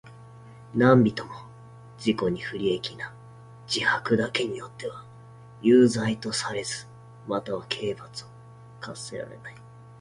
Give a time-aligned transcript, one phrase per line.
[0.73, 1.31] 何人（なんびと）も
[2.03, 3.13] 自己に不利益な
[3.71, 5.05] 自白だけによっては
[5.61, 6.87] 有罪とされず、
[7.27, 8.27] または刑罰を
[8.79, 9.55] 科せられない。